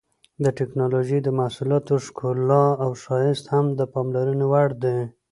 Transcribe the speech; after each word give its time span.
د 0.43 0.45
ټېکنالوجۍ 0.57 1.19
د 1.23 1.29
محصولاتو 1.39 1.95
ښکلا 2.05 2.63
او 2.83 2.91
ښایست 3.03 3.45
هم 3.53 3.65
د 3.79 3.81
پاملرنې 3.93 4.45
وړ 4.51 4.69
دي. 4.83 4.99